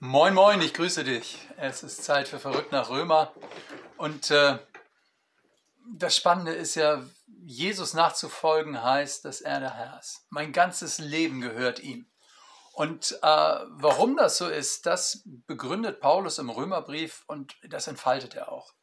Moin, 0.00 0.32
moin, 0.32 0.60
ich 0.60 0.74
grüße 0.74 1.02
dich. 1.02 1.38
Es 1.56 1.82
ist 1.82 2.04
Zeit 2.04 2.28
für 2.28 2.38
Verrückt 2.38 2.70
nach 2.70 2.88
Römer. 2.88 3.32
Und 3.96 4.30
äh, 4.30 4.56
das 5.92 6.14
Spannende 6.14 6.52
ist 6.52 6.76
ja, 6.76 7.02
Jesus 7.44 7.94
nachzufolgen 7.94 8.80
heißt, 8.80 9.24
dass 9.24 9.40
er 9.40 9.58
der 9.58 9.74
Herr 9.74 9.98
ist. 9.98 10.24
Mein 10.30 10.52
ganzes 10.52 10.98
Leben 10.98 11.40
gehört 11.40 11.80
ihm. 11.80 12.06
Und 12.74 13.18
äh, 13.22 13.26
warum 13.26 14.16
das 14.16 14.38
so 14.38 14.46
ist, 14.46 14.86
das 14.86 15.24
begründet 15.24 15.98
Paulus 15.98 16.38
im 16.38 16.48
Römerbrief 16.48 17.24
und 17.26 17.56
das 17.68 17.88
entfaltet 17.88 18.36
er 18.36 18.52
auch. 18.52 18.74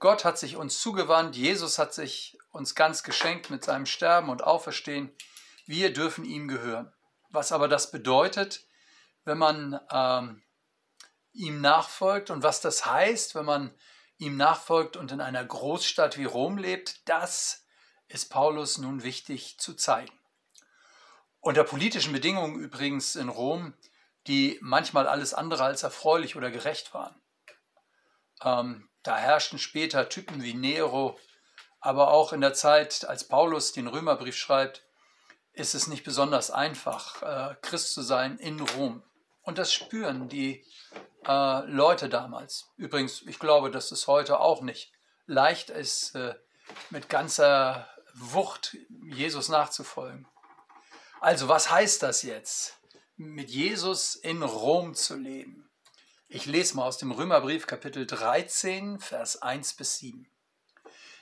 Gott 0.00 0.24
hat 0.24 0.38
sich 0.38 0.56
uns 0.56 0.80
zugewandt, 0.80 1.36
Jesus 1.36 1.78
hat 1.78 1.92
sich 1.92 2.38
uns 2.52 2.74
ganz 2.74 3.02
geschenkt 3.02 3.50
mit 3.50 3.64
seinem 3.64 3.84
Sterben 3.84 4.30
und 4.30 4.44
Auferstehen. 4.44 5.14
Wir 5.66 5.92
dürfen 5.92 6.24
ihm 6.24 6.48
gehören. 6.48 6.90
Was 7.28 7.52
aber 7.52 7.68
das 7.68 7.90
bedeutet, 7.90 8.64
wenn 9.28 9.38
man 9.38 9.78
ähm, 9.92 10.42
ihm 11.38 11.60
nachfolgt 11.60 12.30
und 12.30 12.42
was 12.42 12.60
das 12.60 12.84
heißt, 12.84 13.34
wenn 13.34 13.44
man 13.44 13.72
ihm 14.18 14.36
nachfolgt 14.36 14.96
und 14.96 15.12
in 15.12 15.20
einer 15.20 15.44
Großstadt 15.44 16.18
wie 16.18 16.24
Rom 16.24 16.58
lebt, 16.58 17.08
das 17.08 17.64
ist 18.08 18.30
Paulus 18.30 18.78
nun 18.78 19.04
wichtig 19.04 19.58
zu 19.58 19.74
zeigen. 19.74 20.12
Unter 21.40 21.62
politischen 21.62 22.12
Bedingungen 22.12 22.58
übrigens 22.58 23.14
in 23.14 23.28
Rom, 23.28 23.74
die 24.26 24.58
manchmal 24.60 25.06
alles 25.06 25.32
andere 25.32 25.64
als 25.64 25.84
erfreulich 25.84 26.34
oder 26.34 26.50
gerecht 26.50 26.92
waren. 26.92 27.14
Ähm, 28.42 28.88
da 29.04 29.16
herrschten 29.16 29.60
später 29.60 30.08
Typen 30.08 30.42
wie 30.42 30.54
Nero, 30.54 31.18
aber 31.80 32.10
auch 32.10 32.32
in 32.32 32.40
der 32.40 32.54
Zeit, 32.54 33.04
als 33.04 33.28
Paulus 33.28 33.72
den 33.72 33.86
Römerbrief 33.86 34.36
schreibt, 34.36 34.84
ist 35.52 35.74
es 35.74 35.86
nicht 35.86 36.02
besonders 36.02 36.50
einfach, 36.50 37.22
äh, 37.22 37.54
Christ 37.62 37.94
zu 37.94 38.02
sein 38.02 38.38
in 38.38 38.60
Rom. 38.60 39.02
Und 39.48 39.56
das 39.56 39.72
spüren 39.72 40.28
die 40.28 40.62
äh, 41.26 41.60
Leute 41.64 42.10
damals. 42.10 42.68
Übrigens, 42.76 43.22
ich 43.22 43.38
glaube, 43.38 43.70
dass 43.70 43.92
es 43.92 44.06
heute 44.06 44.40
auch 44.40 44.60
nicht 44.60 44.92
leicht 45.24 45.70
ist, 45.70 46.14
äh, 46.14 46.34
mit 46.90 47.08
ganzer 47.08 47.88
Wucht 48.12 48.76
Jesus 49.06 49.48
nachzufolgen. 49.48 50.28
Also, 51.22 51.48
was 51.48 51.70
heißt 51.70 52.02
das 52.02 52.24
jetzt, 52.24 52.76
mit 53.16 53.48
Jesus 53.48 54.16
in 54.16 54.42
Rom 54.42 54.92
zu 54.92 55.16
leben? 55.16 55.70
Ich 56.28 56.44
lese 56.44 56.76
mal 56.76 56.84
aus 56.84 56.98
dem 56.98 57.10
Römerbrief 57.10 57.66
Kapitel 57.66 58.06
13, 58.06 59.00
Vers 59.00 59.40
1 59.40 59.76
bis 59.76 59.96
7. 59.96 60.30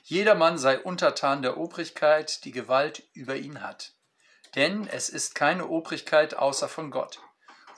Jedermann 0.03 0.57
sei 0.57 0.81
untertan 0.81 1.41
der 1.41 1.55
Obrigkeit, 1.55 2.43
die 2.43 2.51
Gewalt 2.51 3.03
über 3.13 3.37
ihn 3.37 3.61
hat 3.61 3.93
denn 4.55 4.87
es 4.87 5.09
ist 5.09 5.35
keine 5.35 5.67
Obrigkeit 5.67 6.35
außer 6.35 6.67
von 6.67 6.89
Gott. 6.89 7.21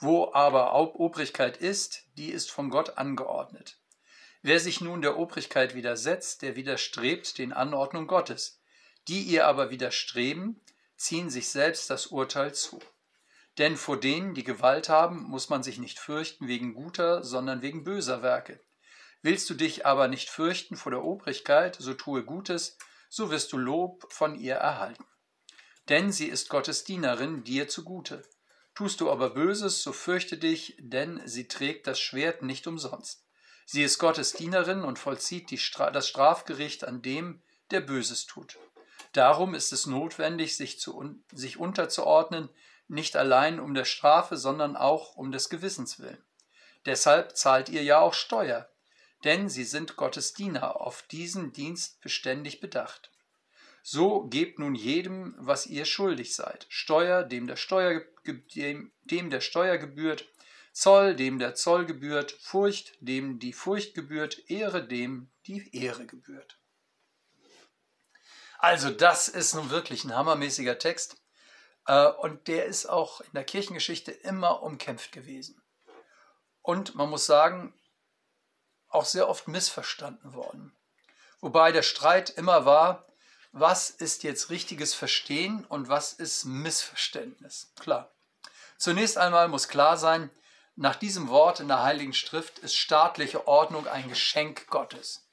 Wo 0.00 0.32
aber 0.32 0.74
Obrigkeit 0.74 1.56
ist, 1.56 2.04
die 2.16 2.30
ist 2.30 2.50
von 2.50 2.70
Gott 2.70 2.98
angeordnet. 2.98 3.78
Wer 4.42 4.58
sich 4.58 4.80
nun 4.80 5.02
der 5.02 5.18
Obrigkeit 5.18 5.74
widersetzt, 5.74 6.42
der 6.42 6.56
widerstrebt 6.56 7.38
den 7.38 7.52
Anordnungen 7.52 8.08
Gottes. 8.08 8.60
Die 9.08 9.22
ihr 9.22 9.46
aber 9.46 9.70
widerstreben, 9.70 10.60
ziehen 10.96 11.30
sich 11.30 11.48
selbst 11.50 11.90
das 11.90 12.06
Urteil 12.06 12.54
zu. 12.54 12.80
Denn 13.58 13.76
vor 13.76 13.98
denen, 13.98 14.34
die 14.34 14.44
Gewalt 14.44 14.88
haben, 14.88 15.22
muss 15.24 15.50
man 15.50 15.62
sich 15.62 15.78
nicht 15.78 15.98
fürchten 15.98 16.48
wegen 16.48 16.74
guter, 16.74 17.22
sondern 17.22 17.60
wegen 17.60 17.84
böser 17.84 18.22
Werke. 18.22 18.60
Willst 19.22 19.50
du 19.50 19.54
dich 19.54 19.84
aber 19.84 20.08
nicht 20.08 20.30
fürchten 20.30 20.76
vor 20.76 20.92
der 20.92 21.04
Obrigkeit, 21.04 21.76
so 21.78 21.92
tue 21.92 22.24
Gutes, 22.24 22.78
so 23.10 23.30
wirst 23.30 23.52
du 23.52 23.58
Lob 23.58 24.10
von 24.10 24.38
ihr 24.38 24.54
erhalten 24.54 25.04
denn 25.90 26.12
sie 26.12 26.28
ist 26.28 26.48
Gottes 26.48 26.84
Dienerin 26.84 27.42
dir 27.42 27.68
zugute. 27.68 28.22
Tust 28.80 29.02
du 29.02 29.10
aber 29.10 29.28
Böses, 29.28 29.82
so 29.82 29.92
fürchte 29.92 30.38
dich, 30.38 30.74
denn 30.78 31.20
sie 31.26 31.48
trägt 31.48 31.86
das 31.86 32.00
Schwert 32.00 32.40
nicht 32.40 32.66
umsonst. 32.66 33.26
Sie 33.66 33.82
ist 33.82 33.98
Gottes 33.98 34.32
Dienerin 34.32 34.84
und 34.84 34.98
vollzieht 34.98 35.50
Stra 35.60 35.90
das 35.90 36.08
Strafgericht 36.08 36.84
an 36.84 37.02
dem, 37.02 37.42
der 37.70 37.82
Böses 37.82 38.24
tut. 38.24 38.56
Darum 39.12 39.54
ist 39.54 39.74
es 39.74 39.84
notwendig, 39.84 40.56
sich, 40.56 40.80
zu, 40.80 41.14
sich 41.30 41.58
unterzuordnen, 41.58 42.48
nicht 42.88 43.18
allein 43.18 43.60
um 43.60 43.74
der 43.74 43.84
Strafe, 43.84 44.38
sondern 44.38 44.76
auch 44.76 45.14
um 45.14 45.30
des 45.30 45.50
Gewissens 45.50 45.98
willen. 45.98 46.24
Deshalb 46.86 47.36
zahlt 47.36 47.68
ihr 47.68 47.82
ja 47.82 47.98
auch 47.98 48.14
Steuer, 48.14 48.70
denn 49.24 49.50
sie 49.50 49.64
sind 49.64 49.96
Gottes 49.96 50.32
Diener, 50.32 50.80
auf 50.80 51.02
diesen 51.02 51.52
Dienst 51.52 52.00
beständig 52.00 52.60
bedacht. 52.60 53.10
So 53.82 54.26
gebt 54.26 54.58
nun 54.58 54.74
jedem, 54.74 55.34
was 55.38 55.66
ihr 55.66 55.84
schuldig 55.84 56.34
seid. 56.34 56.66
Steuer, 56.68 57.22
dem 57.22 57.46
der 57.46 57.56
Steuer, 57.56 58.02
dem, 58.24 59.30
der 59.30 59.40
Steuer 59.40 59.78
gebührt, 59.78 60.28
Zoll, 60.72 61.16
dem 61.16 61.38
der 61.38 61.54
Zoll 61.54 61.84
gebührt, 61.86 62.32
Furcht, 62.32 62.96
dem 63.00 63.38
die 63.38 63.52
Furcht 63.52 63.94
gebührt, 63.94 64.50
Ehre, 64.50 64.86
dem 64.86 65.30
die 65.46 65.74
Ehre 65.74 66.06
gebührt. 66.06 66.58
Also 68.58 68.90
das 68.90 69.28
ist 69.28 69.54
nun 69.54 69.70
wirklich 69.70 70.04
ein 70.04 70.14
hammermäßiger 70.14 70.78
Text 70.78 71.16
äh, 71.86 72.06
und 72.06 72.46
der 72.46 72.66
ist 72.66 72.86
auch 72.86 73.20
in 73.22 73.32
der 73.32 73.44
Kirchengeschichte 73.44 74.12
immer 74.12 74.62
umkämpft 74.62 75.12
gewesen. 75.12 75.60
Und 76.62 76.94
man 76.94 77.08
muss 77.08 77.24
sagen, 77.24 77.74
auch 78.88 79.06
sehr 79.06 79.28
oft 79.28 79.48
missverstanden 79.48 80.34
worden. 80.34 80.76
Wobei 81.40 81.72
der 81.72 81.82
Streit 81.82 82.28
immer 82.30 82.66
war, 82.66 83.09
was 83.52 83.90
ist 83.90 84.22
jetzt 84.22 84.50
richtiges 84.50 84.94
Verstehen 84.94 85.64
und 85.64 85.88
was 85.88 86.12
ist 86.12 86.44
Missverständnis. 86.44 87.72
Klar. 87.78 88.10
Zunächst 88.78 89.18
einmal 89.18 89.48
muss 89.48 89.68
klar 89.68 89.96
sein, 89.96 90.30
nach 90.76 90.96
diesem 90.96 91.28
Wort 91.28 91.60
in 91.60 91.68
der 91.68 91.82
Heiligen 91.82 92.14
Schrift 92.14 92.58
ist 92.60 92.76
staatliche 92.76 93.46
Ordnung 93.46 93.86
ein 93.86 94.08
Geschenk 94.08 94.68
Gottes. 94.68 95.28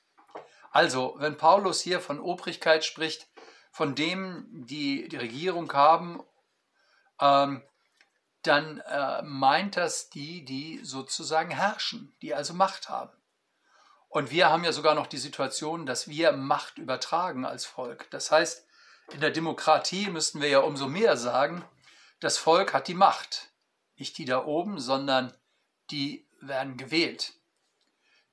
Also, 0.71 1.15
wenn 1.19 1.37
Paulus 1.37 1.81
hier 1.81 2.01
von 2.01 2.19
Obrigkeit 2.19 2.83
spricht, 2.83 3.27
von 3.71 3.95
dem 3.95 4.45
die 4.51 5.07
die 5.07 5.17
Regierung 5.17 5.71
haben, 5.71 6.23
ähm, 7.21 7.63
dann 8.41 8.79
äh, 8.79 9.21
meint 9.23 9.77
das 9.77 10.09
die, 10.09 10.43
die 10.43 10.79
sozusagen 10.83 11.51
herrschen, 11.51 12.15
die 12.21 12.33
also 12.33 12.53
Macht 12.53 12.89
haben. 12.89 13.15
Und 14.09 14.31
wir 14.31 14.49
haben 14.49 14.63
ja 14.63 14.71
sogar 14.71 14.95
noch 14.95 15.07
die 15.07 15.17
Situation, 15.17 15.85
dass 15.85 16.07
wir 16.07 16.31
Macht 16.31 16.77
übertragen 16.77 17.45
als 17.45 17.65
Volk. 17.65 18.09
Das 18.11 18.31
heißt, 18.31 18.65
in 19.11 19.21
der 19.21 19.31
Demokratie 19.31 20.09
müssten 20.09 20.41
wir 20.41 20.49
ja 20.49 20.59
umso 20.59 20.87
mehr 20.87 21.17
sagen, 21.17 21.63
das 22.19 22.37
Volk 22.37 22.73
hat 22.73 22.87
die 22.87 22.93
Macht. 22.93 23.49
Nicht 23.97 24.17
die 24.17 24.25
da 24.25 24.45
oben, 24.45 24.79
sondern 24.79 25.33
die 25.91 26.27
werden 26.41 26.77
gewählt. 26.77 27.33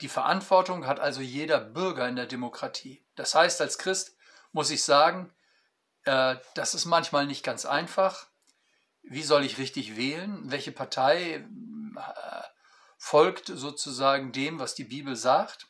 Die 0.00 0.08
Verantwortung 0.08 0.86
hat 0.86 1.00
also 1.00 1.20
jeder 1.20 1.60
Bürger 1.60 2.08
in 2.08 2.16
der 2.16 2.26
Demokratie. 2.26 3.02
Das 3.14 3.34
heißt, 3.34 3.60
als 3.60 3.78
Christ 3.78 4.16
muss 4.52 4.70
ich 4.70 4.82
sagen, 4.82 5.32
äh, 6.04 6.36
das 6.54 6.74
ist 6.74 6.84
manchmal 6.84 7.26
nicht 7.26 7.44
ganz 7.44 7.64
einfach. 7.64 8.26
Wie 9.02 9.22
soll 9.22 9.44
ich 9.44 9.58
richtig 9.58 9.96
wählen? 9.96 10.50
Welche 10.50 10.72
Partei 10.72 11.44
äh, 11.96 12.42
folgt 13.04 13.48
sozusagen 13.48 14.32
dem, 14.32 14.58
was 14.58 14.74
die 14.74 14.84
Bibel 14.84 15.14
sagt? 15.14 15.66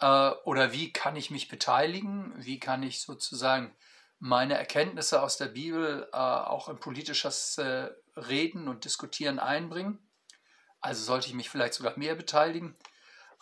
Äh, 0.00 0.30
oder 0.44 0.72
wie 0.72 0.94
kann 0.94 1.14
ich 1.14 1.30
mich 1.30 1.48
beteiligen? 1.48 2.32
Wie 2.38 2.58
kann 2.58 2.82
ich 2.82 3.02
sozusagen 3.02 3.76
meine 4.18 4.56
Erkenntnisse 4.56 5.20
aus 5.20 5.36
der 5.36 5.48
Bibel 5.48 6.08
äh, 6.10 6.16
auch 6.16 6.70
in 6.70 6.80
politisches 6.80 7.58
äh, 7.58 7.90
Reden 8.16 8.66
und 8.66 8.86
Diskutieren 8.86 9.38
einbringen? 9.38 9.98
Also 10.80 11.04
sollte 11.04 11.26
ich 11.26 11.34
mich 11.34 11.50
vielleicht 11.50 11.74
sogar 11.74 11.98
mehr 11.98 12.14
beteiligen? 12.14 12.74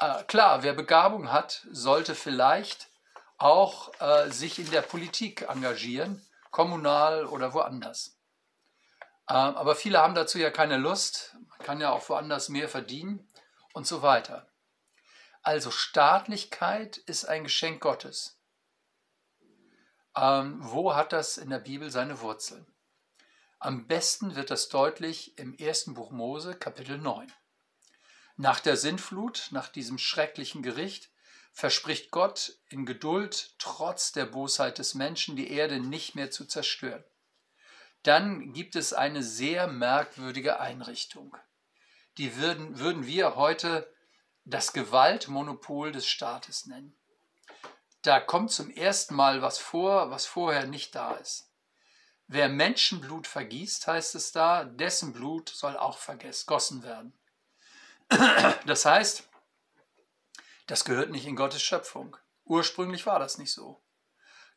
Äh, 0.01 0.25
klar, 0.25 0.65
wer 0.65 0.75
Begabung 0.75 1.31
hat, 1.31 1.65
sollte 1.71 2.17
vielleicht 2.17 2.89
auch 3.39 3.93
äh, 4.01 4.33
sich 4.33 4.59
in 4.59 4.71
der 4.73 4.83
Politik 4.83 5.43
engagieren, 5.43 6.27
kommunal 6.51 7.25
oder 7.27 7.55
woanders. 7.55 8.16
Ähm, 9.29 9.57
aber 9.57 9.75
viele 9.75 9.99
haben 9.99 10.15
dazu 10.15 10.39
ja 10.39 10.51
keine 10.51 10.77
Lust. 10.77 11.37
Man 11.49 11.59
kann 11.59 11.81
ja 11.81 11.91
auch 11.91 12.09
woanders 12.09 12.49
mehr 12.49 12.69
verdienen 12.69 13.29
und 13.73 13.87
so 13.87 14.03
weiter. 14.03 14.49
Also 15.43 15.71
Staatlichkeit 15.71 16.97
ist 16.97 17.25
ein 17.25 17.45
Geschenk 17.45 17.81
Gottes. 17.81 18.39
Ähm, 20.17 20.59
wo 20.61 20.95
hat 20.95 21.13
das 21.13 21.39
in 21.39 21.51
der 21.51 21.59
Bibel 21.59 21.91
seine 21.91 22.21
Wurzeln? 22.21 22.67
Am 23.59 23.87
besten 23.87 24.37
wird 24.37 24.51
das 24.51 24.69
deutlich 24.69 25.39
im 25.39 25.55
ersten 25.57 25.95
Buch 25.95 26.11
Mose, 26.11 26.55
Kapitel 26.55 26.99
9. 26.99 27.33
Nach 28.37 28.61
der 28.61 28.77
Sintflut, 28.77 29.49
nach 29.51 29.69
diesem 29.69 29.99
schrecklichen 29.99 30.63
Gericht, 30.63 31.11
verspricht 31.53 32.11
Gott 32.11 32.59
in 32.69 32.85
Geduld, 32.85 33.55
trotz 33.59 34.13
der 34.13 34.27
Bosheit 34.27 34.79
des 34.79 34.95
Menschen, 34.95 35.37
die 35.37 35.51
Erde 35.51 35.81
nicht 35.81 36.15
mehr 36.15 36.31
zu 36.31 36.45
zerstören 36.45 37.05
dann 38.07 38.53
gibt 38.53 38.77
es 38.77 38.93
eine 38.93 39.23
sehr 39.23 39.67
merkwürdige 39.67 40.61
Einrichtung. 40.61 41.37
Die 42.19 42.37
würden, 42.37 42.79
würden 42.79 43.07
wir 43.07 43.37
heute 43.37 43.93
das 44.45 44.73
Gewaltmonopol 44.73 45.93
des 45.93 46.07
Staates 46.07 46.67
nennen. 46.67 46.97
Da 48.03 48.21
kommt 48.21 48.53
zum 48.53 48.71
ersten 48.71 49.17
Mal 49.17 49.43
was 49.43 49.59
vor, 49.59 50.11
was 50.11 50.27
vorher 50.27 50.67
nicht 50.67 50.95
da 50.95 51.15
ist. 51.15 51.51
Wer 52.29 52.49
Menschenblut 52.49 53.27
vergießt, 53.27 53.87
heißt 53.87 54.15
es 54.15 54.33
da, 54.33 54.65
dessen 54.65 55.13
Blut 55.13 55.49
soll 55.49 55.77
auch 55.77 55.99
vergossen 55.99 56.83
werden. 56.83 57.13
Das 58.67 58.85
heißt, 58.85 59.29
das 60.67 60.85
gehört 60.85 61.11
nicht 61.11 61.27
in 61.27 61.37
Gottes 61.37 61.63
Schöpfung. 61.63 62.17
Ursprünglich 62.45 63.07
war 63.07 63.19
das 63.19 63.39
nicht 63.39 63.53
so. 63.53 63.81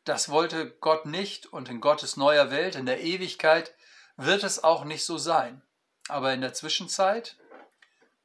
Das 0.04 0.28
wollte 0.28 0.70
Gott 0.80 1.06
nicht 1.06 1.46
und 1.46 1.68
in 1.68 1.80
Gottes 1.80 2.16
neuer 2.16 2.50
Welt, 2.50 2.74
in 2.74 2.86
der 2.86 3.02
Ewigkeit, 3.02 3.74
wird 4.16 4.44
es 4.44 4.62
auch 4.64 4.84
nicht 4.84 5.04
so 5.04 5.18
sein. 5.18 5.62
Aber 6.08 6.32
in 6.32 6.40
der 6.40 6.54
Zwischenzeit, 6.54 7.36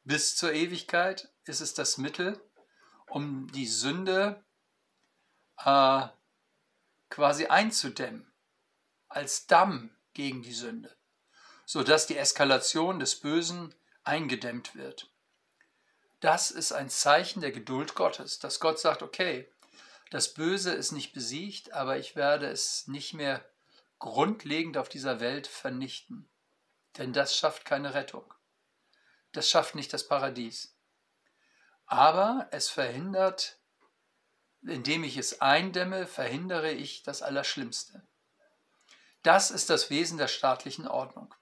bis 0.03 0.35
zur 0.35 0.53
Ewigkeit, 0.53 1.29
ist 1.43 1.61
es 1.61 1.73
das 1.73 1.97
Mittel, 1.97 2.39
um 3.07 3.51
die 3.51 3.67
Sünde 3.67 4.43
äh, 5.63 6.07
quasi 7.09 7.47
einzudämmen, 7.47 8.31
als 9.07 9.47
Damm 9.47 9.95
gegen 10.13 10.41
die 10.41 10.53
Sünde, 10.53 10.95
sodass 11.65 12.07
die 12.07 12.17
Eskalation 12.17 12.99
des 12.99 13.19
Bösen 13.19 13.75
eingedämmt 14.03 14.75
wird. 14.75 15.11
Das 16.19 16.49
ist 16.51 16.71
ein 16.71 16.89
Zeichen 16.89 17.41
der 17.41 17.51
Geduld 17.51 17.95
Gottes, 17.95 18.39
dass 18.39 18.59
Gott 18.59 18.79
sagt, 18.79 19.03
okay, 19.03 19.51
das 20.11 20.33
Böse 20.33 20.71
ist 20.71 20.91
nicht 20.91 21.13
besiegt, 21.13 21.73
aber 21.73 21.97
ich 21.97 22.15
werde 22.15 22.47
es 22.47 22.87
nicht 22.87 23.13
mehr 23.13 23.43
grundlegend 23.99 24.77
auf 24.77 24.89
dieser 24.89 25.19
Welt 25.19 25.47
vernichten. 25.47 26.29
Denn 26.97 27.13
das 27.13 27.35
schafft 27.35 27.65
keine 27.65 27.93
Rettung. 27.93 28.33
Das 29.31 29.49
schafft 29.49 29.75
nicht 29.75 29.91
das 29.93 30.07
Paradies. 30.07 30.77
Aber 31.85 32.47
es 32.51 32.69
verhindert, 32.69 33.57
indem 34.61 35.03
ich 35.03 35.17
es 35.17 35.41
eindämme, 35.41 36.07
verhindere 36.07 36.71
ich 36.71 37.03
das 37.03 37.21
Allerschlimmste. 37.21 38.05
Das 39.23 39.51
ist 39.51 39.69
das 39.69 39.89
Wesen 39.89 40.17
der 40.17 40.27
staatlichen 40.27 40.87
Ordnung. 40.87 41.33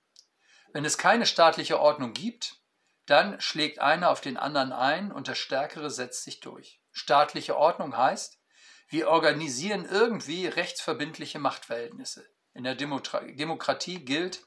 Wenn 0.71 0.86
es 0.86 0.98
keine 0.98 1.25
staatliche 1.25 1.80
Ordnung 1.80 2.13
gibt, 2.13 2.57
dann 3.06 3.39
schlägt 3.42 3.80
einer 3.80 4.09
auf 4.09 4.21
den 4.21 4.38
anderen 4.38 4.71
ein 4.71 5.12
und 5.12 5.27
der 5.27 5.36
Stärkere 5.36 5.92
setzt 5.92 6.24
sich 6.24 6.39
durch. 6.39 6.81
Staatliche 6.92 7.57
Ordnung 7.57 7.95
heißt, 7.95 8.39
wir 8.94 9.10
organisieren 9.10 9.86
irgendwie 9.90 10.45
rechtsverbindliche 10.45 11.40
Machtverhältnisse. 11.40 12.30
In 12.54 12.63
der 12.63 12.75
Demokratie 12.75 14.06
gilt 14.06 14.45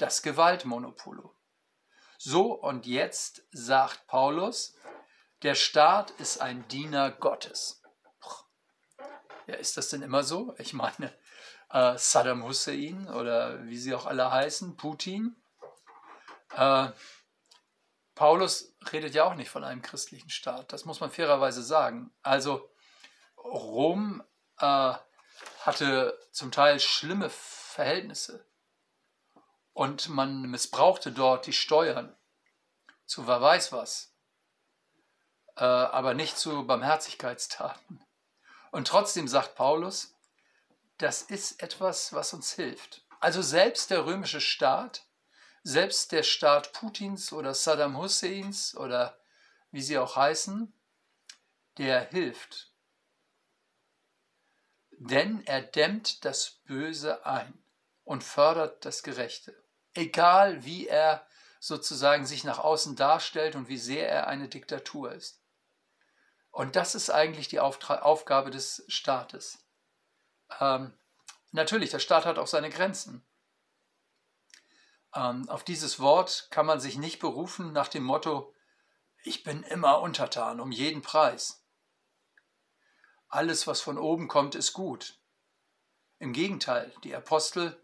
das 0.00 0.20
Gewaltmonopol. 0.20 1.30
So 2.18 2.52
und 2.52 2.84
jetzt 2.84 3.46
sagt 3.52 4.06
Paulus, 4.06 4.76
der 5.40 5.54
Staat 5.54 6.10
ist 6.10 6.42
ein 6.42 6.68
Diener 6.68 7.10
Gottes. 7.10 7.82
Ja, 9.46 9.54
ist 9.54 9.78
das 9.78 9.88
denn 9.88 10.02
immer 10.02 10.24
so? 10.24 10.54
Ich 10.58 10.74
meine, 10.74 11.10
äh, 11.70 11.96
Saddam 11.96 12.44
Hussein 12.44 13.08
oder 13.08 13.64
wie 13.64 13.78
sie 13.78 13.94
auch 13.94 14.04
alle 14.04 14.30
heißen, 14.30 14.76
Putin. 14.76 15.36
Äh, 16.54 16.88
Paulus 18.14 18.76
redet 18.92 19.14
ja 19.14 19.24
auch 19.24 19.36
nicht 19.36 19.48
von 19.48 19.64
einem 19.64 19.80
christlichen 19.80 20.28
Staat, 20.28 20.74
das 20.74 20.84
muss 20.84 21.00
man 21.00 21.10
fairerweise 21.10 21.62
sagen. 21.62 22.12
Also 22.22 22.68
Rom 23.46 24.22
äh, 24.58 24.94
hatte 25.60 26.18
zum 26.32 26.52
Teil 26.52 26.80
schlimme 26.80 27.30
Verhältnisse 27.30 28.44
und 29.72 30.08
man 30.08 30.42
missbrauchte 30.42 31.12
dort 31.12 31.46
die 31.46 31.52
Steuern 31.52 32.16
zu 33.04 33.26
wer 33.26 33.40
weiß 33.40 33.72
was, 33.72 34.12
äh, 35.56 35.64
aber 35.64 36.14
nicht 36.14 36.36
zu 36.38 36.66
Barmherzigkeitstaten. 36.66 38.04
Und 38.72 38.88
trotzdem 38.88 39.28
sagt 39.28 39.54
Paulus, 39.54 40.14
das 40.98 41.22
ist 41.22 41.62
etwas, 41.62 42.12
was 42.12 42.32
uns 42.32 42.52
hilft. 42.52 43.04
Also 43.20 43.42
selbst 43.42 43.90
der 43.90 44.06
römische 44.06 44.40
Staat, 44.40 45.06
selbst 45.62 46.12
der 46.12 46.22
Staat 46.22 46.72
Putins 46.72 47.32
oder 47.32 47.54
Saddam 47.54 47.96
Husseins 47.96 48.76
oder 48.76 49.18
wie 49.70 49.82
sie 49.82 49.98
auch 49.98 50.16
heißen, 50.16 50.72
der 51.78 52.08
hilft 52.10 52.72
denn 54.98 55.44
er 55.46 55.62
dämmt 55.62 56.24
das 56.24 56.50
Böse 56.64 57.24
ein 57.26 57.58
und 58.04 58.24
fördert 58.24 58.84
das 58.84 59.02
Gerechte. 59.02 59.54
Egal 59.94 60.64
wie 60.64 60.86
er 60.86 61.26
sozusagen 61.60 62.26
sich 62.26 62.44
nach 62.44 62.58
außen 62.58 62.96
darstellt 62.96 63.56
und 63.56 63.68
wie 63.68 63.78
sehr 63.78 64.08
er 64.08 64.26
eine 64.28 64.48
Diktatur 64.48 65.12
ist. 65.12 65.40
Und 66.50 66.76
das 66.76 66.94
ist 66.94 67.10
eigentlich 67.10 67.48
die 67.48 67.60
Auftra 67.60 68.00
Aufgabe 68.00 68.50
des 68.50 68.84
Staates. 68.88 69.58
Ähm, 70.60 70.92
natürlich, 71.52 71.90
der 71.90 71.98
Staat 71.98 72.24
hat 72.24 72.38
auch 72.38 72.46
seine 72.46 72.70
Grenzen. 72.70 73.26
Ähm, 75.14 75.48
auf 75.48 75.64
dieses 75.64 76.00
Wort 76.00 76.48
kann 76.50 76.66
man 76.66 76.80
sich 76.80 76.96
nicht 76.96 77.18
berufen 77.18 77.72
nach 77.72 77.88
dem 77.88 78.04
Motto, 78.04 78.54
ich 79.22 79.42
bin 79.42 79.64
immer 79.64 80.00
untertan 80.00 80.60
um 80.60 80.70
jeden 80.70 81.02
Preis 81.02 81.65
alles, 83.28 83.66
was 83.66 83.80
von 83.80 83.98
oben 83.98 84.28
kommt, 84.28 84.54
ist 84.54 84.72
gut. 84.72 85.18
Im 86.18 86.32
Gegenteil, 86.32 86.92
die 87.04 87.14
Apostel, 87.14 87.76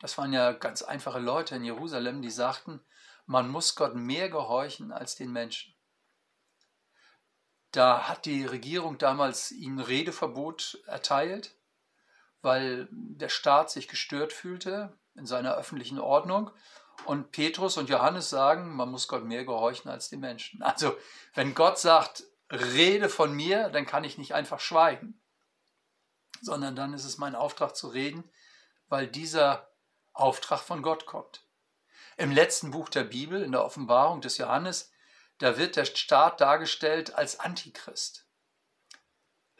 das 0.00 0.16
waren 0.18 0.32
ja 0.32 0.52
ganz 0.52 0.82
einfache 0.82 1.18
Leute 1.18 1.56
in 1.56 1.64
Jerusalem, 1.64 2.22
die 2.22 2.30
sagten, 2.30 2.80
man 3.26 3.48
muss 3.48 3.74
Gott 3.74 3.94
mehr 3.94 4.28
gehorchen 4.28 4.92
als 4.92 5.16
den 5.16 5.32
Menschen. 5.32 5.74
Da 7.72 8.08
hat 8.08 8.24
die 8.24 8.44
Regierung 8.44 8.98
damals 8.98 9.50
ihnen 9.50 9.80
Redeverbot 9.80 10.78
erteilt, 10.86 11.56
weil 12.40 12.88
der 12.90 13.28
Staat 13.28 13.70
sich 13.70 13.88
gestört 13.88 14.32
fühlte 14.32 14.96
in 15.16 15.26
seiner 15.26 15.56
öffentlichen 15.56 15.98
Ordnung. 15.98 16.50
Und 17.06 17.32
Petrus 17.32 17.76
und 17.76 17.88
Johannes 17.88 18.30
sagen, 18.30 18.76
man 18.76 18.90
muss 18.90 19.08
Gott 19.08 19.24
mehr 19.24 19.44
gehorchen 19.44 19.90
als 19.90 20.08
den 20.08 20.20
Menschen. 20.20 20.62
Also 20.62 20.96
wenn 21.34 21.54
Gott 21.54 21.78
sagt, 21.78 22.24
rede 22.50 23.08
von 23.08 23.32
mir, 23.32 23.68
dann 23.70 23.86
kann 23.86 24.04
ich 24.04 24.18
nicht 24.18 24.34
einfach 24.34 24.60
schweigen, 24.60 25.20
sondern 26.40 26.76
dann 26.76 26.92
ist 26.92 27.04
es 27.04 27.18
mein 27.18 27.34
Auftrag 27.34 27.74
zu 27.76 27.88
reden, 27.88 28.30
weil 28.88 29.06
dieser 29.06 29.70
Auftrag 30.12 30.60
von 30.60 30.82
Gott 30.82 31.06
kommt. 31.06 31.44
Im 32.16 32.30
letzten 32.30 32.70
Buch 32.70 32.88
der 32.88 33.04
Bibel, 33.04 33.42
in 33.42 33.52
der 33.52 33.64
Offenbarung 33.64 34.20
des 34.20 34.38
Johannes, 34.38 34.92
da 35.38 35.58
wird 35.58 35.76
der 35.76 35.84
Staat 35.84 36.40
dargestellt 36.40 37.14
als 37.14 37.40
Antichrist. 37.40 38.26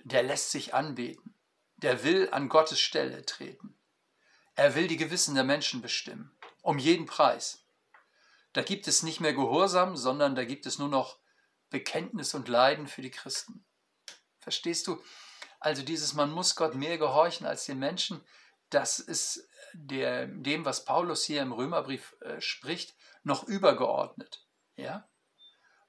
Der 0.05 0.23
lässt 0.23 0.51
sich 0.51 0.75
anbeten. 0.75 1.35
Der 1.77 2.05
will 2.05 2.29
an 2.31 2.49
Gottes 2.49 2.81
Stelle 2.81 3.25
treten. 3.25 3.77
Er 4.55 4.77
will 4.77 4.87
die 4.87 4.97
Gewissen 4.97 5.35
der 5.35 5.43
Menschen 5.43 5.83
bestimmen, 5.83 6.31
um 6.63 6.79
jeden 6.79 7.07
Preis. 7.07 7.65
Da 8.53 8.63
gibt 8.63 8.87
es 8.87 9.03
nicht 9.03 9.21
mehr 9.21 9.33
Gehorsam, 9.33 9.97
sondern 9.97 10.37
da 10.37 10.45
gibt 10.45 10.67
es 10.67 10.79
nur 10.79 10.89
noch 10.89 11.19
Bekenntnis 11.71 12.35
und 12.35 12.49
Leiden 12.49 12.87
für 12.87 13.03
die 13.03 13.11
Christen. 13.11 13.65
Verstehst 14.41 14.87
du? 14.87 15.03
Also 15.61 15.83
dieses, 15.83 16.15
man 16.15 16.31
muss 16.31 16.57
Gott 16.57 16.75
mehr 16.75 16.99
gehorchen 16.99 17.47
als 17.47 17.65
den 17.65 17.79
Menschen, 17.79 18.25
das 18.71 18.99
ist 18.99 19.49
der, 19.73 20.27
dem, 20.27 20.65
was 20.65 20.85
Paulus 20.85 21.25
hier 21.25 21.43
im 21.43 21.53
Römerbrief 21.53 22.17
äh, 22.21 22.41
spricht, 22.41 22.95
noch 23.23 23.45
übergeordnet. 23.45 24.45
Ja? 24.77 25.09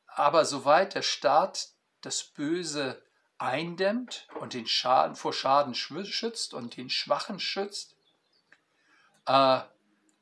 Aber 0.07 0.45
soweit 0.45 0.95
der 0.95 1.01
Staat 1.01 1.69
das 2.01 2.23
Böse 2.23 3.03
eindämmt 3.37 4.27
und 4.39 4.53
den 4.53 4.67
Schaden 4.67 5.15
vor 5.15 5.33
Schaden 5.33 5.75
schützt 5.75 6.53
und 6.53 6.77
den 6.77 6.89
Schwachen 6.89 7.39
schützt, 7.39 7.95
äh, 9.25 9.59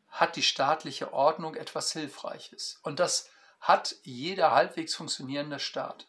hat 0.10 0.36
die 0.36 0.44
staatliche 0.44 1.14
Ordnung 1.14 1.56
etwas 1.56 1.92
Hilfreiches. 1.92 2.80
Und 2.84 3.00
das 3.00 3.30
hat 3.63 3.96
jeder 4.03 4.51
halbwegs 4.51 4.93
funktionierende 4.93 5.58
Staat. 5.58 6.05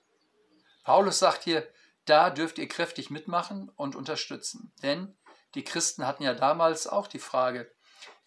Paulus 0.83 1.21
sagt 1.21 1.45
hier, 1.45 1.67
da 2.05 2.29
dürft 2.31 2.59
ihr 2.59 2.69
kräftig 2.69 3.11
mitmachen 3.11 3.69
und 3.77 3.95
unterstützen. 3.95 4.73
Denn 4.83 5.17
die 5.55 5.63
Christen 5.63 6.05
hatten 6.05 6.25
ja 6.25 6.35
damals 6.35 6.89
auch 6.89 7.07
die 7.07 7.21
Frage, 7.21 7.73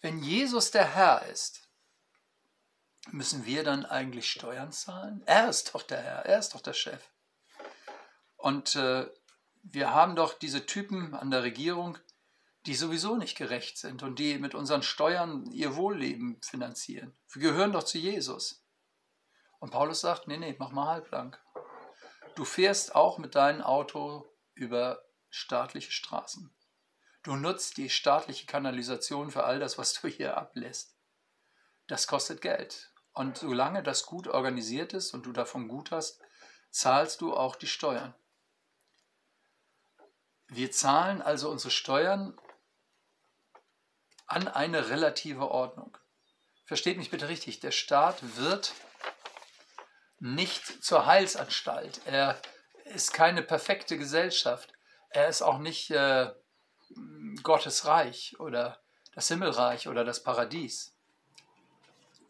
wenn 0.00 0.22
Jesus 0.22 0.70
der 0.70 0.86
Herr 0.86 1.26
ist, 1.26 1.68
müssen 3.10 3.44
wir 3.44 3.64
dann 3.64 3.84
eigentlich 3.84 4.30
Steuern 4.30 4.72
zahlen? 4.72 5.22
Er 5.26 5.50
ist 5.50 5.74
doch 5.74 5.82
der 5.82 6.00
Herr, 6.00 6.24
er 6.24 6.38
ist 6.38 6.54
doch 6.54 6.62
der 6.62 6.72
Chef. 6.72 7.02
Und 8.36 8.76
äh, 8.76 9.06
wir 9.62 9.92
haben 9.92 10.16
doch 10.16 10.38
diese 10.38 10.64
Typen 10.64 11.14
an 11.14 11.30
der 11.30 11.42
Regierung, 11.42 11.98
die 12.64 12.74
sowieso 12.74 13.16
nicht 13.16 13.36
gerecht 13.36 13.76
sind 13.76 14.02
und 14.02 14.18
die 14.18 14.38
mit 14.38 14.54
unseren 14.54 14.82
Steuern 14.82 15.50
ihr 15.50 15.76
Wohlleben 15.76 16.40
finanzieren. 16.40 17.14
Wir 17.30 17.42
gehören 17.42 17.72
doch 17.72 17.82
zu 17.82 17.98
Jesus. 17.98 18.64
Und 19.58 19.70
Paulus 19.70 20.00
sagt, 20.00 20.28
nee, 20.28 20.36
nee, 20.36 20.54
mach 20.58 20.70
mal 20.70 20.86
halblang. 20.86 21.36
Du 22.34 22.44
fährst 22.44 22.94
auch 22.94 23.18
mit 23.18 23.34
deinem 23.34 23.62
Auto 23.62 24.26
über 24.54 25.02
staatliche 25.30 25.90
Straßen. 25.90 26.54
Du 27.22 27.34
nutzt 27.34 27.76
die 27.76 27.90
staatliche 27.90 28.46
Kanalisation 28.46 29.30
für 29.30 29.44
all 29.44 29.58
das, 29.58 29.76
was 29.76 29.92
du 29.94 30.08
hier 30.08 30.36
ablässt. 30.36 30.96
Das 31.88 32.06
kostet 32.06 32.40
Geld. 32.40 32.92
Und 33.12 33.38
solange 33.38 33.82
das 33.82 34.06
gut 34.06 34.28
organisiert 34.28 34.92
ist 34.92 35.12
und 35.12 35.26
du 35.26 35.32
davon 35.32 35.66
gut 35.66 35.90
hast, 35.90 36.20
zahlst 36.70 37.20
du 37.20 37.34
auch 37.34 37.56
die 37.56 37.66
Steuern. 37.66 38.14
Wir 40.46 40.70
zahlen 40.70 41.20
also 41.20 41.50
unsere 41.50 41.70
Steuern 41.70 42.38
an 44.26 44.46
eine 44.46 44.88
relative 44.88 45.50
Ordnung. 45.50 45.98
Versteht 46.64 46.98
mich 46.98 47.10
bitte 47.10 47.28
richtig, 47.28 47.60
der 47.60 47.70
Staat 47.70 48.36
wird 48.36 48.72
nicht 50.20 50.82
zur 50.82 51.06
Heilsanstalt. 51.06 52.00
Er 52.06 52.40
ist 52.84 53.12
keine 53.12 53.42
perfekte 53.42 53.98
Gesellschaft. 53.98 54.72
Er 55.10 55.28
ist 55.28 55.42
auch 55.42 55.58
nicht 55.58 55.90
äh, 55.90 56.32
Gottes 57.42 57.86
Reich 57.86 58.38
oder 58.38 58.80
das 59.14 59.28
Himmelreich 59.28 59.88
oder 59.88 60.04
das 60.04 60.22
Paradies. 60.22 60.94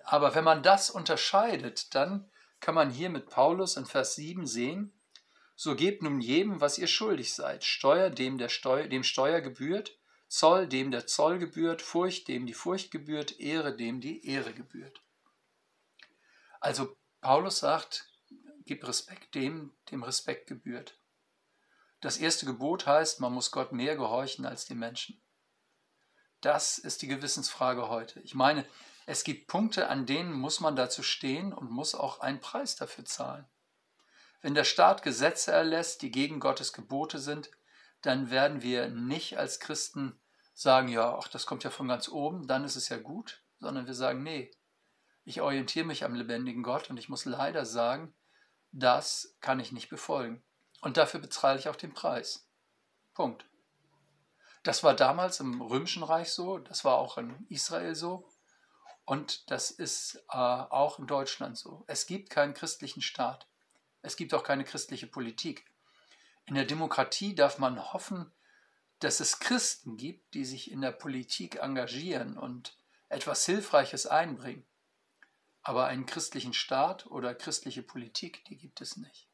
Aber 0.04 0.34
wenn 0.34 0.44
man 0.44 0.62
das 0.62 0.90
unterscheidet, 0.90 1.94
dann 1.94 2.30
kann 2.60 2.74
man 2.74 2.90
hier 2.90 3.10
mit 3.10 3.28
Paulus 3.30 3.76
in 3.76 3.86
Vers 3.86 4.14
7 4.14 4.46
sehen, 4.46 4.92
so 5.54 5.74
gebt 5.74 6.02
nun 6.02 6.20
jedem, 6.20 6.60
was 6.60 6.78
ihr 6.78 6.86
schuldig 6.86 7.34
seid, 7.34 7.64
Steuer, 7.64 8.10
dem, 8.10 8.38
der 8.38 8.48
Steuer, 8.48 8.86
dem 8.86 9.02
Steuer 9.02 9.40
gebührt, 9.40 9.98
Zoll, 10.28 10.68
dem 10.68 10.90
der 10.90 11.06
Zoll 11.06 11.38
gebührt, 11.38 11.82
Furcht, 11.82 12.28
dem 12.28 12.46
die 12.46 12.54
Furcht 12.54 12.90
gebührt, 12.90 13.40
Ehre, 13.40 13.74
dem 13.76 14.00
die 14.00 14.26
Ehre 14.26 14.52
gebührt. 14.52 15.00
Also 16.60 16.96
Paulus 17.28 17.58
sagt, 17.58 18.06
gib 18.64 18.88
Respekt 18.88 19.34
dem, 19.34 19.76
dem 19.90 20.02
Respekt 20.02 20.46
gebührt. 20.46 20.98
Das 22.00 22.16
erste 22.16 22.46
Gebot 22.46 22.86
heißt, 22.86 23.20
man 23.20 23.34
muss 23.34 23.50
Gott 23.50 23.70
mehr 23.70 23.96
gehorchen 23.96 24.46
als 24.46 24.64
den 24.64 24.78
Menschen. 24.78 25.20
Das 26.40 26.78
ist 26.78 27.02
die 27.02 27.06
Gewissensfrage 27.06 27.90
heute. 27.90 28.18
Ich 28.20 28.34
meine, 28.34 28.64
es 29.04 29.24
gibt 29.24 29.46
Punkte, 29.46 29.88
an 29.88 30.06
denen 30.06 30.32
muss 30.32 30.60
man 30.60 30.74
dazu 30.74 31.02
stehen 31.02 31.52
und 31.52 31.70
muss 31.70 31.94
auch 31.94 32.20
einen 32.20 32.40
Preis 32.40 32.76
dafür 32.76 33.04
zahlen. 33.04 33.46
Wenn 34.40 34.54
der 34.54 34.64
Staat 34.64 35.02
Gesetze 35.02 35.52
erlässt, 35.52 36.00
die 36.00 36.10
gegen 36.10 36.40
Gottes 36.40 36.72
Gebote 36.72 37.18
sind, 37.18 37.50
dann 38.00 38.30
werden 38.30 38.62
wir 38.62 38.88
nicht 38.88 39.36
als 39.36 39.60
Christen 39.60 40.18
sagen, 40.54 40.88
ja, 40.88 41.14
ach, 41.18 41.28
das 41.28 41.44
kommt 41.44 41.62
ja 41.62 41.68
von 41.68 41.88
ganz 41.88 42.08
oben, 42.08 42.46
dann 42.46 42.64
ist 42.64 42.76
es 42.76 42.88
ja 42.88 42.96
gut, 42.96 43.44
sondern 43.58 43.86
wir 43.86 43.92
sagen, 43.92 44.22
nee, 44.22 44.50
ich 45.28 45.42
orientiere 45.42 45.84
mich 45.84 46.04
am 46.04 46.14
lebendigen 46.14 46.62
Gott 46.62 46.88
und 46.88 46.96
ich 46.96 47.10
muss 47.10 47.26
leider 47.26 47.66
sagen, 47.66 48.14
das 48.72 49.36
kann 49.42 49.60
ich 49.60 49.72
nicht 49.72 49.90
befolgen. 49.90 50.42
Und 50.80 50.96
dafür 50.96 51.20
bezahle 51.20 51.58
ich 51.58 51.68
auch 51.68 51.76
den 51.76 51.92
Preis. 51.92 52.48
Punkt. 53.12 53.44
Das 54.62 54.82
war 54.82 54.94
damals 54.94 55.40
im 55.40 55.60
Römischen 55.60 56.02
Reich 56.02 56.32
so, 56.32 56.56
das 56.56 56.82
war 56.82 56.94
auch 56.94 57.18
in 57.18 57.44
Israel 57.50 57.94
so 57.94 58.26
und 59.04 59.50
das 59.50 59.70
ist 59.70 60.24
äh, 60.30 60.38
auch 60.38 60.98
in 60.98 61.06
Deutschland 61.06 61.58
so. 61.58 61.84
Es 61.88 62.06
gibt 62.06 62.30
keinen 62.30 62.54
christlichen 62.54 63.02
Staat. 63.02 63.46
Es 64.00 64.16
gibt 64.16 64.32
auch 64.32 64.42
keine 64.42 64.64
christliche 64.64 65.08
Politik. 65.08 65.66
In 66.46 66.54
der 66.54 66.64
Demokratie 66.64 67.34
darf 67.34 67.58
man 67.58 67.92
hoffen, 67.92 68.32
dass 69.00 69.20
es 69.20 69.40
Christen 69.40 69.98
gibt, 69.98 70.32
die 70.32 70.46
sich 70.46 70.70
in 70.70 70.80
der 70.80 70.92
Politik 70.92 71.56
engagieren 71.56 72.38
und 72.38 72.78
etwas 73.10 73.44
Hilfreiches 73.44 74.06
einbringen. 74.06 74.64
Aber 75.68 75.86
einen 75.86 76.06
christlichen 76.06 76.54
Staat 76.54 77.04
oder 77.08 77.34
christliche 77.34 77.82
Politik, 77.82 78.42
die 78.46 78.56
gibt 78.56 78.80
es 78.80 78.96
nicht. 78.96 79.28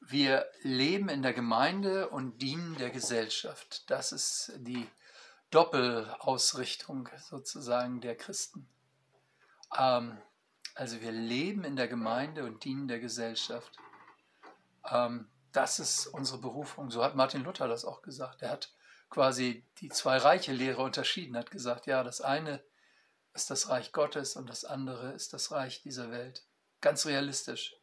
Wir 0.00 0.46
leben 0.62 1.10
in 1.10 1.20
der 1.20 1.34
Gemeinde 1.34 2.08
und 2.08 2.40
dienen 2.40 2.74
der 2.78 2.88
Gesellschaft. 2.88 3.84
Das 3.90 4.12
ist 4.12 4.54
die 4.60 4.88
Doppelausrichtung 5.50 7.10
sozusagen 7.18 8.00
der 8.00 8.16
Christen. 8.16 8.66
Ähm, 9.76 10.16
also 10.74 11.02
wir 11.02 11.12
leben 11.12 11.64
in 11.64 11.76
der 11.76 11.88
Gemeinde 11.88 12.44
und 12.44 12.64
dienen 12.64 12.88
der 12.88 13.00
Gesellschaft. 13.00 13.76
Ähm, 14.90 15.28
das 15.52 15.80
ist 15.80 16.06
unsere 16.06 16.38
Berufung. 16.38 16.90
So 16.90 17.04
hat 17.04 17.14
Martin 17.14 17.44
Luther 17.44 17.68
das 17.68 17.84
auch 17.84 18.00
gesagt. 18.00 18.40
Er 18.40 18.52
hat 18.52 18.72
quasi 19.10 19.66
die 19.82 19.90
zwei 19.90 20.16
Reiche 20.16 20.52
Lehre 20.52 20.80
unterschieden, 20.80 21.36
hat 21.36 21.50
gesagt, 21.50 21.86
ja, 21.86 22.02
das 22.02 22.22
eine 22.22 22.64
ist 23.38 23.50
das 23.50 23.68
Reich 23.68 23.92
Gottes 23.92 24.34
und 24.34 24.48
das 24.48 24.64
andere 24.64 25.12
ist 25.12 25.32
das 25.32 25.52
Reich 25.52 25.80
dieser 25.82 26.10
Welt. 26.10 26.42
Ganz 26.80 27.06
realistisch 27.06 27.76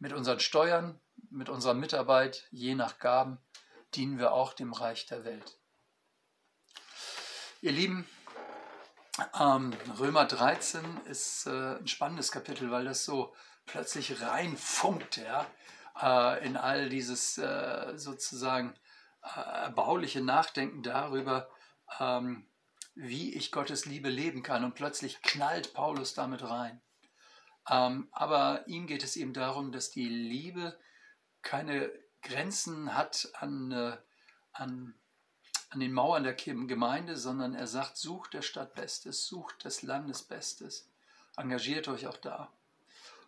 mit 0.00 0.12
unseren 0.12 0.40
Steuern, 0.40 1.00
mit 1.30 1.48
unserer 1.48 1.74
Mitarbeit, 1.74 2.48
je 2.50 2.74
nach 2.74 2.98
Gaben, 2.98 3.38
dienen 3.94 4.18
wir 4.18 4.32
auch 4.32 4.52
dem 4.52 4.72
Reich 4.72 5.06
der 5.06 5.24
Welt. 5.24 5.58
Ihr 7.60 7.70
Lieben, 7.70 8.08
ähm, 9.38 9.72
Römer 10.00 10.24
13 10.24 11.02
ist 11.04 11.46
äh, 11.46 11.76
ein 11.76 11.86
spannendes 11.86 12.32
Kapitel, 12.32 12.72
weil 12.72 12.84
das 12.84 13.04
so 13.04 13.32
plötzlich 13.66 14.20
reinfunkt 14.22 15.18
ja, 15.18 15.46
äh, 16.02 16.44
in 16.44 16.56
all 16.56 16.88
dieses 16.88 17.38
äh, 17.38 17.92
sozusagen 17.94 18.74
erbauliche 19.22 20.20
Nachdenken 20.20 20.82
darüber, 20.82 21.48
ähm, 22.00 22.48
wie 22.94 23.34
ich 23.34 23.52
Gottes 23.52 23.86
Liebe 23.86 24.08
leben 24.08 24.42
kann. 24.42 24.64
Und 24.64 24.74
plötzlich 24.74 25.22
knallt 25.22 25.74
Paulus 25.74 26.14
damit 26.14 26.42
rein. 26.42 26.80
Ähm, 27.68 28.08
aber 28.12 28.66
ihm 28.66 28.86
geht 28.86 29.04
es 29.04 29.16
eben 29.16 29.32
darum, 29.32 29.72
dass 29.72 29.90
die 29.90 30.08
Liebe 30.08 30.78
keine 31.42 31.90
Grenzen 32.22 32.94
hat 32.94 33.28
an, 33.34 33.72
äh, 33.72 33.96
an, 34.52 34.94
an 35.70 35.80
den 35.80 35.92
Mauern 35.92 36.24
der 36.24 36.34
Gemeinde, 36.34 37.16
sondern 37.16 37.54
er 37.54 37.66
sagt, 37.66 37.96
sucht 37.96 38.34
der 38.34 38.42
Stadt 38.42 38.74
Bestes, 38.74 39.26
sucht 39.26 39.64
des 39.64 39.82
Landes 39.82 40.22
Bestes, 40.22 40.88
engagiert 41.36 41.88
euch 41.88 42.06
auch 42.06 42.16
da. 42.16 42.50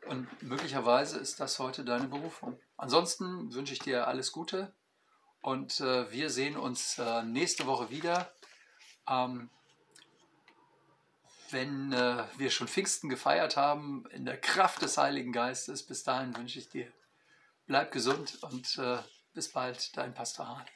Und 0.07 0.43
möglicherweise 0.43 1.19
ist 1.19 1.41
das 1.41 1.59
heute 1.59 1.85
deine 1.85 2.09
Berufung. 2.09 2.59
Ansonsten 2.77 3.53
wünsche 3.55 3.73
ich 3.73 3.79
dir 3.79 4.07
alles 4.07 4.33
Gute 4.33 4.73
und 5.41 5.81
äh, 5.81 6.11
wir 6.11 6.31
sehen 6.31 6.57
uns 6.57 6.99
äh, 6.99 7.23
nächste 7.23 7.67
Woche 7.67 7.91
wieder. 7.91 8.34
Ähm, 9.09 9.51
wenn 11.51 11.93
äh, 11.93 12.25
wir 12.37 12.51
schon 12.51 12.69
Pfingsten 12.69 13.09
gefeiert 13.09 13.57
haben, 13.57 14.05
in 14.11 14.25
der 14.25 14.39
Kraft 14.39 14.83
des 14.83 14.99
Heiligen 14.99 15.33
Geistes. 15.33 15.85
Bis 15.85 16.03
dahin 16.03 16.37
wünsche 16.37 16.59
ich 16.59 16.69
dir, 16.69 16.93
bleib 17.67 17.93
gesund 17.93 18.43
und 18.43 18.77
äh, 18.79 18.99
bis 19.33 19.51
bald, 19.53 19.97
dein 19.97 20.15
Pastor 20.15 20.49
Hardy. 20.49 20.73